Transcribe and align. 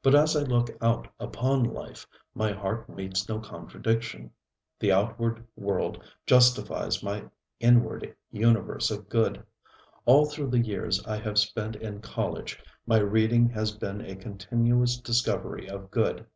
But 0.00 0.14
as 0.14 0.36
I 0.36 0.42
look 0.42 0.68
out 0.80 1.08
upon 1.18 1.64
life, 1.64 2.06
my 2.36 2.52
heart 2.52 2.88
meets 2.88 3.28
no 3.28 3.40
contradiction. 3.40 4.30
The 4.78 4.92
outward 4.92 5.44
world 5.56 6.04
justifies 6.24 7.02
my 7.02 7.24
inward 7.58 8.14
universe 8.30 8.92
of 8.92 9.08
good. 9.08 9.44
All 10.04 10.24
through 10.26 10.50
the 10.50 10.60
years 10.62 11.04
I 11.04 11.16
have 11.16 11.36
spent 11.40 11.74
in 11.74 12.00
college, 12.00 12.62
my 12.86 12.98
reading 12.98 13.48
has 13.50 13.72
been 13.72 14.02
a 14.02 14.14
continuous 14.14 14.98
discovery 14.98 15.68
of 15.68 15.90
good. 15.90 16.26